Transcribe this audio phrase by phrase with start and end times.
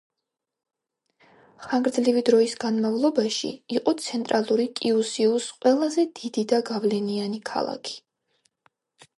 [1.65, 7.99] ხანგრძლივი დროის განმავლობაში იყო ცენტრალური კიუსიუს ყველაზე დიდი და გავლენიანი ქალაქი.